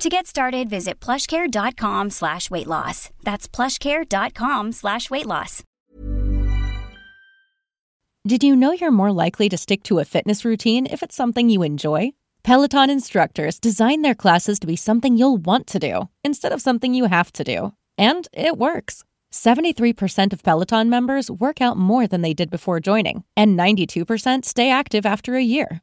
[0.00, 3.10] To get started, visit plushcare.com slash weight loss.
[3.22, 5.62] That's plushcare.com slash weight loss.
[8.26, 11.50] Did you know you're more likely to stick to a fitness routine if it's something
[11.50, 12.12] you enjoy?
[12.42, 16.94] Peloton instructors design their classes to be something you'll want to do instead of something
[16.94, 17.74] you have to do.
[17.98, 19.04] And it works.
[19.32, 24.70] 73% of Peloton members work out more than they did before joining, and 92% stay
[24.70, 25.82] active after a year.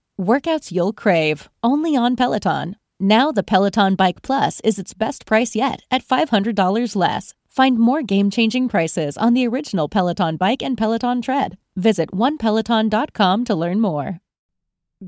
[0.21, 2.75] Workouts you'll crave, only on Peloton.
[2.99, 7.33] Now the Peloton Bike Plus is its best price yet at $500 less.
[7.49, 11.57] Find more game changing prices on the original Peloton Bike and Peloton Tread.
[11.75, 14.19] Visit onepeloton.com to learn more.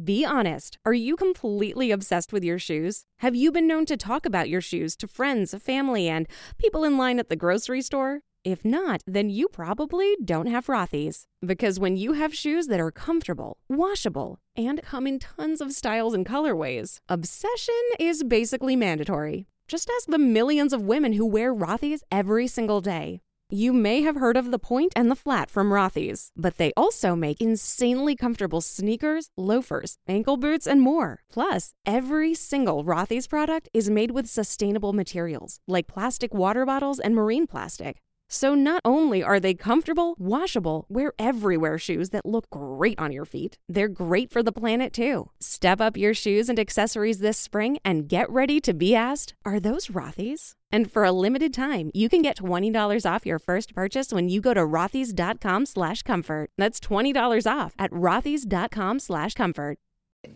[0.04, 0.80] Be honest.
[0.84, 3.06] Are you completely obsessed with your shoes?
[3.18, 6.98] Have you been known to talk about your shoes to friends, family, and people in
[6.98, 8.22] line at the grocery store?
[8.44, 11.28] If not, then you probably don't have Rothy's.
[11.46, 16.14] Because when you have shoes that are comfortable, washable, and come in tons of styles
[16.14, 19.48] and colorways, obsession is basically mandatory.
[19.70, 23.22] Just ask the millions of women who wear Rothy's every single day.
[23.50, 27.16] You may have heard of the Point and the Flat from Rothy's, but they also
[27.16, 31.22] make insanely comfortable sneakers, loafers, ankle boots, and more.
[31.32, 37.16] Plus, every single Rothy's product is made with sustainable materials like plastic water bottles and
[37.16, 38.02] marine plastic.
[38.34, 43.26] So not only are they comfortable, washable, wear everywhere shoes that look great on your
[43.26, 45.30] feet, they're great for the planet too.
[45.40, 49.60] Step up your shoes and accessories this spring and get ready to be asked, are
[49.60, 50.56] those Rothy's?
[50.72, 54.42] And for a limited time, you can get $20 off your first purchase when you
[54.42, 56.50] go to rothys.com slash comfort.
[56.58, 59.78] That's $20 off at rothys.com slash comfort.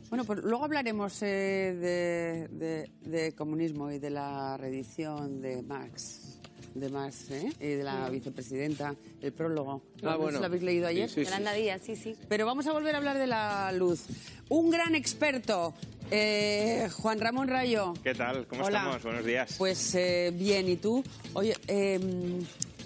[0.09, 6.36] Bueno, pues luego hablaremos eh, de, de, de comunismo y de la reedición de Marx.
[6.79, 7.51] De Marx ¿eh?
[7.59, 9.81] y de la vicepresidenta, el prólogo.
[9.97, 10.39] Ah, ¿Lo, bueno.
[10.39, 11.09] ¿Lo habéis leído ayer?
[11.09, 12.15] Sí, sí, Yolanda Díaz, sí, sí.
[12.27, 14.05] Pero vamos a volver a hablar de la luz.
[14.49, 15.73] Un gran experto,
[16.11, 17.93] eh, Juan Ramón Rayo.
[18.03, 18.47] ¿Qué tal?
[18.47, 18.79] ¿Cómo Hola.
[18.79, 19.03] estamos?
[19.03, 19.55] Buenos días.
[19.57, 21.03] Pues eh, bien, ¿y tú?
[21.33, 21.99] Oye, eh,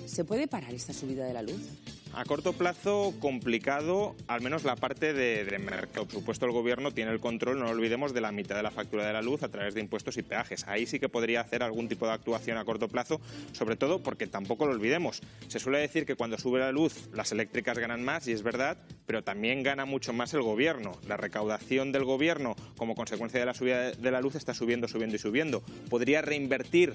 [0.06, 1.62] ¿se puede parar esta subida de la luz?
[2.14, 5.60] A corto plazo, complicado, al menos la parte de, de.
[5.94, 8.72] Por supuesto, el gobierno tiene el control, no lo olvidemos, de la mitad de la
[8.72, 10.68] factura de la luz a través de impuestos y peajes.
[10.68, 13.22] Ahí sí que podría hacer algún tipo de actuación a corto plazo,
[13.54, 15.22] sobre todo porque tampoco lo olvidemos.
[15.48, 18.78] Se suele decir que cuando sube la luz, las eléctricas ganan más, y es verdad,
[19.06, 21.00] pero también gana mucho más el gobierno.
[21.08, 25.16] La recaudación del gobierno, como consecuencia de la subida de la luz, está subiendo, subiendo
[25.16, 25.64] y subiendo.
[25.90, 26.94] Podría reinvertir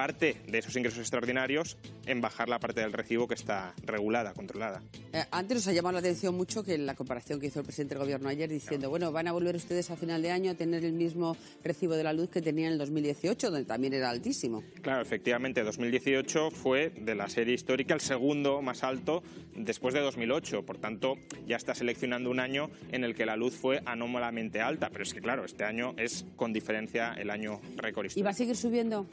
[0.00, 4.82] parte de esos ingresos extraordinarios en bajar la parte del recibo que está regulada, controlada.
[5.12, 7.96] Eh, antes nos ha llamado la atención mucho que la comparación que hizo el presidente
[7.96, 10.86] del gobierno ayer diciendo, bueno, van a volver ustedes a final de año a tener
[10.86, 14.64] el mismo recibo de la luz que tenían en el 2018, donde también era altísimo.
[14.80, 19.22] Claro, efectivamente, 2018 fue de la serie histórica el segundo más alto
[19.54, 20.64] después de 2008.
[20.64, 24.88] Por tanto, ya está seleccionando un año en el que la luz fue anómalamente alta.
[24.88, 28.24] Pero es que, claro, este año es con diferencia el año récord ¿Y histórico.
[28.24, 29.06] va a seguir subiendo?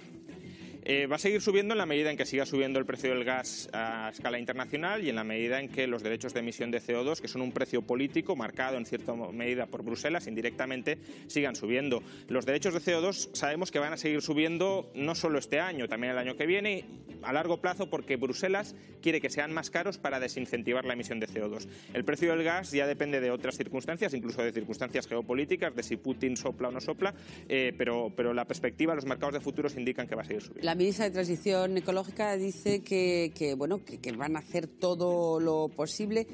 [0.90, 3.26] Eh, va a seguir subiendo en la medida en que siga subiendo el precio del
[3.26, 6.82] gas a escala internacional y en la medida en que los derechos de emisión de
[6.82, 10.98] CO2, que son un precio político marcado en cierta medida por Bruselas, indirectamente
[11.28, 12.02] sigan subiendo.
[12.30, 16.14] Los derechos de CO2 sabemos que van a seguir subiendo no solo este año, también
[16.14, 16.86] el año que viene,
[17.22, 21.28] a largo plazo, porque Bruselas quiere que sean más caros para desincentivar la emisión de
[21.28, 21.68] CO2.
[21.94, 25.98] El precio del gas ya depende de otras circunstancias, incluso de circunstancias geopolíticas, de si
[25.98, 27.14] Putin sopla o no sopla,
[27.50, 30.66] eh, pero, pero la perspectiva, los mercados de futuros indican que va a seguir subiendo.
[30.78, 35.70] Ministra de Transición Ecológica dice que, que, bueno, que, que van a hacer todo lo
[35.70, 36.28] posible.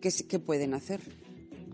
[0.00, 1.00] ¿Qué, s- qué pueden hacer?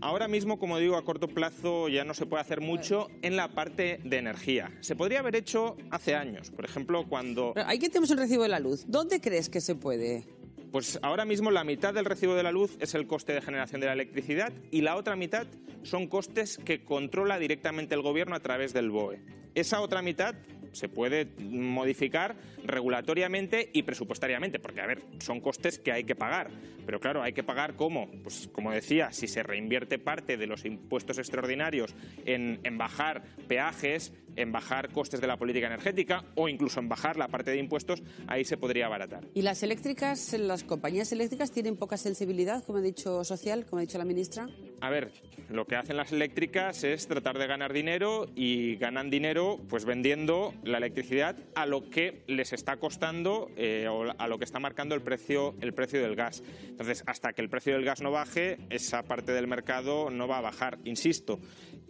[0.02, 3.48] Ahora mismo, como digo, a corto plazo ya no se puede hacer mucho en la
[3.48, 4.70] parte de energía.
[4.80, 7.52] Se podría haber hecho hace años, por ejemplo, cuando...
[7.54, 8.84] Pero Ahí que tenemos el recibo de la luz.
[8.86, 10.24] ¿Dónde crees que se puede?
[10.70, 13.80] Pues ahora mismo la mitad del recibo de la luz es el coste de generación
[13.80, 15.46] de la electricidad y la otra mitad
[15.82, 19.20] son costes que controla directamente el gobierno a través del BOE.
[19.54, 20.34] Esa otra mitad
[20.76, 26.50] se puede modificar regulatoriamente y presupuestariamente, porque, a ver, son costes que hay que pagar.
[26.84, 28.08] Pero claro, hay que pagar cómo?
[28.22, 31.94] Pues como decía, si se reinvierte parte de los impuestos extraordinarios
[32.24, 37.16] en, en bajar peajes, en bajar costes de la política energética o incluso en bajar
[37.16, 39.26] la parte de impuestos, ahí se podría abaratar.
[39.34, 43.82] ¿Y las eléctricas, las compañías eléctricas tienen poca sensibilidad, como ha dicho social, como ha
[43.82, 44.48] dicho la ministra?
[44.80, 45.10] A ver,
[45.48, 50.52] lo que hacen las eléctricas es tratar de ganar dinero y ganan dinero pues vendiendo
[50.64, 54.94] la electricidad a lo que les está costando eh, o a lo que está marcando
[54.94, 56.42] el precio, el precio del gas.
[56.68, 60.38] Entonces, hasta que el precio del gas no baje, esa parte del mercado no va
[60.38, 60.78] a bajar.
[60.84, 61.40] Insisto,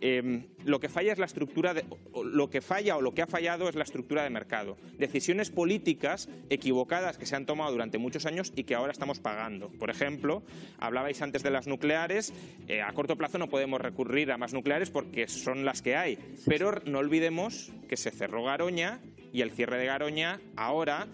[0.01, 1.85] em, lo que falla es la estructura de,
[2.25, 4.77] lo que falla o lo que ha fallado es la estructura de mercado.
[4.99, 9.69] Decisiones políticas equivocadas que se han tomado durante muchos años y que ahora estamos pagando.
[9.71, 10.43] Por ejemplo,
[10.79, 12.33] hablabais antes de las nucleares.
[12.69, 16.19] Eh, a corto plazo no podemos recurrir a más nucleares porque son las que hay.
[16.47, 19.01] Pero no olvidemos que se cerró Garoña
[19.33, 21.09] y el cierre de Garoña ahora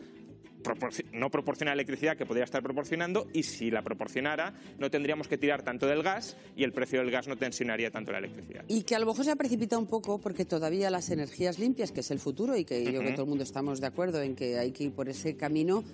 [1.12, 5.62] no proporciona electricidad que podría estar proporcionando y si la proporcionara no tendríamos que tirar
[5.62, 8.64] tanto del gas y el precio del gas no tensionaría tanto la electricidad.
[8.68, 11.92] Y que a lo mejor se ha precipitado un poco porque todavía las energías limpias,
[11.92, 14.22] que es el futuro y que yo creo que todo el mundo estamos de acuerdo
[14.22, 15.84] en que hay que ir por ese camino,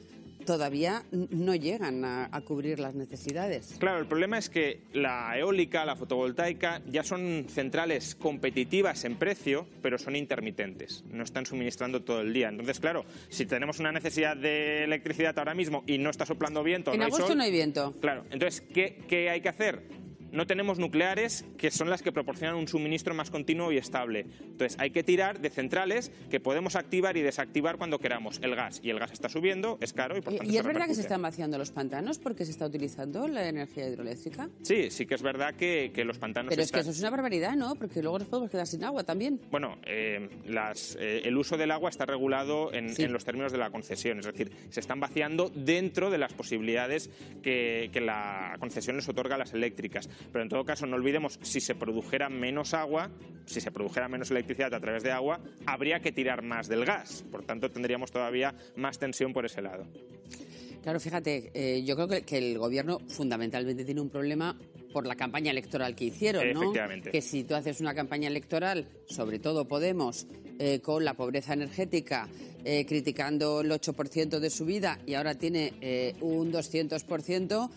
[0.48, 3.76] todavía no llegan a, cubrir las necesidades.
[3.78, 9.66] Claro, el problema es que la eólica, la fotovoltaica, ya son centrales competitivas en precio,
[9.82, 12.48] pero son intermitentes, no están suministrando todo el día.
[12.48, 16.94] Entonces, claro, si tenemos una necesidad de electricidad ahora mismo y no está soplando viento,
[16.94, 17.92] en no agosto no hay viento.
[18.00, 19.82] Claro, entonces, ¿qué, ¿qué hay que hacer?
[20.32, 24.26] No tenemos nucleares que son las que proporcionan un suministro más continuo y estable.
[24.40, 28.80] Entonces hay que tirar de centrales que podemos activar y desactivar cuando queramos el gas.
[28.82, 31.00] Y el gas está subiendo, es caro y por tanto ¿Y es verdad que se
[31.00, 34.48] están vaciando los pantanos porque se está utilizando la energía hidroeléctrica?
[34.62, 37.56] Sí, sí que es verdad que, los pantanos Pero es que eso es una barbaridad,
[37.56, 37.74] ¿no?
[37.74, 39.40] Porque luego nos podemos quedar sin agua también.
[39.50, 44.20] Bueno, eh, eh, el uso del agua está regulado en, los términos de la concesión.
[44.20, 47.10] Es decir, se están vaciando dentro de las posibilidades
[47.42, 50.08] que, que la concesión les otorga a las eléctricas.
[50.32, 53.10] Pero en todo caso, no olvidemos, si se produjera menos agua,
[53.46, 57.24] si se produjera menos electricidad a través de agua, habría que tirar más del gas.
[57.30, 59.86] Por tanto, tendríamos todavía más tensión por ese lado.
[60.82, 64.56] Claro, fíjate, eh, yo creo que, el gobierno fundamentalmente tiene un problema
[64.92, 66.62] por la campaña electoral que hicieron, ¿no?
[66.62, 67.10] Efectivamente.
[67.10, 70.26] Que si tú haces una campaña electoral, sobre todo Podemos,
[70.58, 72.28] eh, con la pobreza energética,
[72.64, 77.70] eh, criticando el 8% de su vida y ahora tiene un 200%,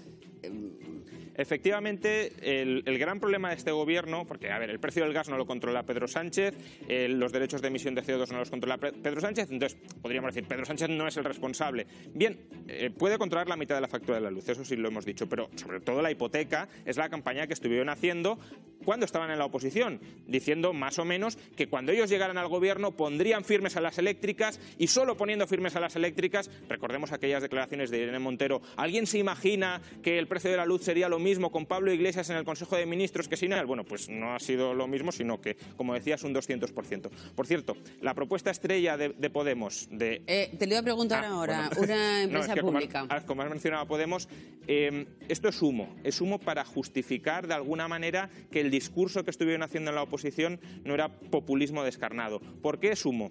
[1.41, 5.37] Efectivamente, el, gran problema de este gobierno, porque a ver, el precio del gas no
[5.37, 6.53] lo controla Pedro Sánchez,
[6.87, 10.65] los derechos de emisión de CO2 no los controla Pedro Sánchez, entonces podríamos decir, Pedro
[10.65, 11.87] Sánchez no es el responsable.
[12.13, 14.87] Bien, eh, puede controlar la mitad de la factura de la luz, eso sí lo
[14.87, 18.37] hemos dicho, pero sobre todo la hipoteca es la campaña que estuvieron haciendo
[18.83, 22.91] cuando estaban en la oposición, diciendo más o menos que cuando ellos llegaran al gobierno
[22.95, 27.91] pondrían firmes a las eléctricas y solo poniendo firmes a las eléctricas, recordemos aquellas declaraciones
[27.91, 31.51] de Irene Montero, ¿alguien se imagina que el precio de la luz sería lo mismo
[31.51, 33.65] con Pablo Iglesias en el Consejo de Ministros que sin él?
[33.65, 37.09] Bueno, pues no ha sido lo mismo, sino que, como decías, un 200%.
[37.35, 40.23] Por cierto, la propuesta estrella de, Podemos de...
[40.27, 43.07] Eh, te le voy a preguntar ah, ahora, una empresa pública.
[43.25, 44.27] Como, has mencionado Podemos,
[44.67, 49.29] eh, esto es humo, es humo para justificar de alguna manera que el discurso que
[49.29, 52.39] estuvieron haciendo en la oposición no era populismo descarnado.
[52.39, 53.29] ¿Por qué es humo?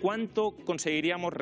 [0.00, 1.34] ¿Cuánto conseguiríamos?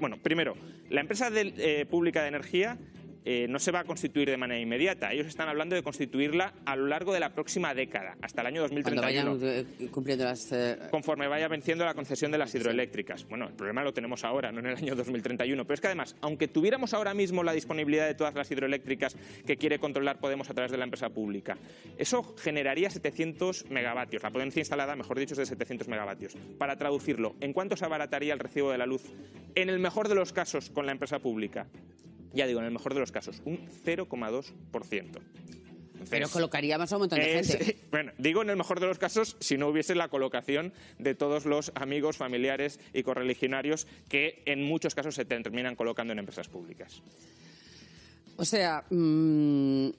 [0.00, 0.54] Bueno, primero,
[0.88, 2.78] la empresa eh, pública de energía
[3.26, 5.12] eh, no se va a constituir de manera inmediata.
[5.12, 8.60] Ellos están hablando de constituirla a lo largo de la próxima década, hasta el año
[8.62, 9.38] 2031.
[9.40, 13.26] Eh, cumpliendo las, eh, Conforme vaya venciendo la concesión de las hidroeléctricas.
[13.26, 15.64] Bueno, el problema lo tenemos ahora, no en el año 2031.
[15.64, 19.16] Pero es que además, aunque tuviéramos ahora mismo la disponibilidad de todas las hidroeléctricas
[19.46, 21.56] que quiere controlar Podemos a través de la empresa pública,
[21.98, 24.22] eso generaría 700 megavatios.
[24.22, 26.36] La potencia instalada, mejor dicho, es de 700 megavatios.
[26.58, 29.02] Para traducirlo, ¿en cuánto se abarataría el recibo de la luz?
[29.54, 31.66] En el mejor de los casos, con la empresa pública
[32.34, 35.20] ya digo, en el mejor de los casos, un 0,2%.
[36.10, 37.76] Pero colocaría más a un montón de gente.
[37.90, 41.46] Bueno, digo en el mejor de los casos si no hubiese la colocación de todos
[41.46, 47.00] los amigos, familiares y correligionarios que en muchos casos se terminan colocando en empresas públicas.
[48.36, 49.90] O sea, mm,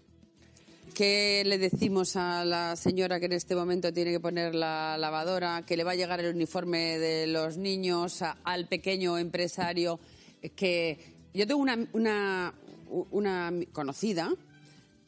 [0.94, 5.63] ¿qué le decimos a la señora que en este momento tiene que poner la lavadora,
[5.65, 10.01] que le va a llegar el uniforme de los niños, al pequeño empresario
[10.56, 12.54] que yo tengo una, una,
[13.12, 14.34] una conocida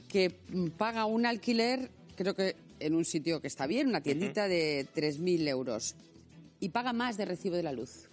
[0.07, 0.31] que
[0.77, 5.47] paga un alquiler, creo que en un sitio que está bien, una tiendita de 3.000
[5.47, 5.95] euros,
[6.59, 8.07] y paga más de recibo de la luz.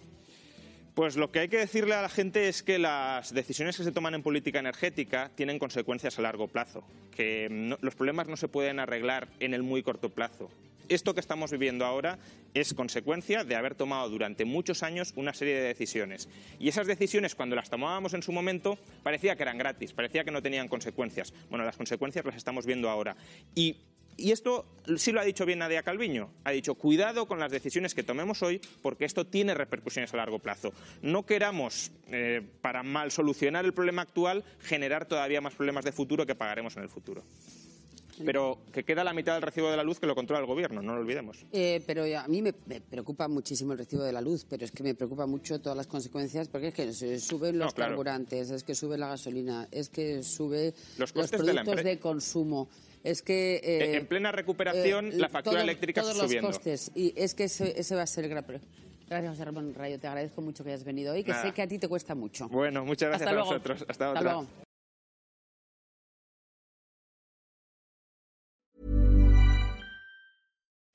[0.93, 3.91] Pues lo que hay que decirle a la gente es que las decisiones que se
[3.91, 8.79] toman en política energética tienen consecuencias a largo plazo, que los problemas no se pueden
[8.79, 10.49] arreglar en el muy corto plazo.
[10.89, 12.19] Esto que estamos viviendo ahora
[12.53, 16.29] es consecuencia de haber tomado durante muchos años una serie de decisiones.
[16.59, 20.31] Y esas decisiones, cuando las tomábamos en su momento, parecía que eran gratis, parecía que
[20.31, 21.33] no tenían consecuencias.
[21.49, 23.15] Bueno, las consecuencias las estamos viendo ahora.
[23.53, 23.77] Y
[24.17, 24.65] y esto
[24.95, 26.31] sí lo ha dicho bien Nadia Calviño.
[26.45, 30.39] Ha dicho, cuidado con las decisiones que tomemos hoy porque esto tiene repercusiones a largo
[30.39, 30.73] plazo.
[31.01, 36.25] No queramos, eh, para mal solucionar el problema actual, generar todavía más problemas de futuro
[36.25, 37.23] que pagaremos en el futuro.
[38.23, 40.81] Pero que queda la mitad del recibo de la luz que lo controla el gobierno,
[40.81, 41.45] no lo olvidemos.
[41.51, 44.83] Eh, pero a mí me, preocupa muchísimo el recibo de la luz, pero es que
[44.83, 48.97] me preocupa mucho todas las consecuencias porque es que suben los carburantes, es que sube
[48.97, 52.69] la gasolina, es que sube los, productos de, consumo.
[53.03, 56.47] Es que eh, en plena recuperación eh, la factura eléctrica todos está subiendo.
[56.47, 58.45] los costes y es que ese, va a ser el gran
[59.07, 59.99] Gracias, José Ramón Rayo.
[59.99, 62.49] Te agradezco mucho que hayas venido hoy, que sé que a ti te cuesta mucho.
[62.49, 63.85] Bueno, muchas gracias a vosotros.
[63.87, 64.21] Hasta, otra.
[64.23, 64.64] Luego.